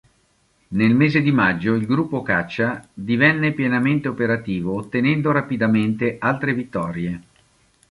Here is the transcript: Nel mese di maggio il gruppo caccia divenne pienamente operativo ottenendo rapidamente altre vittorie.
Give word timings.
Nel 0.69 0.95
mese 0.95 1.21
di 1.21 1.31
maggio 1.31 1.75
il 1.75 1.85
gruppo 1.85 2.23
caccia 2.23 2.83
divenne 2.91 3.51
pienamente 3.53 4.07
operativo 4.07 4.73
ottenendo 4.73 5.31
rapidamente 5.31 6.17
altre 6.19 6.55
vittorie. 6.55 7.21